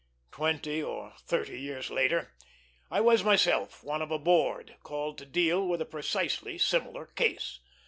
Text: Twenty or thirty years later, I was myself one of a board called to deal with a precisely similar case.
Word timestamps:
Twenty 0.31 0.81
or 0.81 1.13
thirty 1.19 1.59
years 1.59 1.91
later, 1.91 2.33
I 2.89 3.01
was 3.01 3.23
myself 3.23 3.83
one 3.83 4.01
of 4.01 4.09
a 4.09 4.17
board 4.17 4.77
called 4.81 5.19
to 5.19 5.27
deal 5.27 5.67
with 5.67 5.79
a 5.79 5.85
precisely 5.85 6.57
similar 6.57 7.05
case. 7.05 7.59